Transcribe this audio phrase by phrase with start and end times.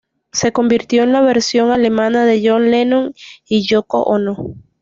[0.31, 3.13] Se convirtieron en la versión alemana de John Lennon
[3.47, 4.55] y Yoko Ono.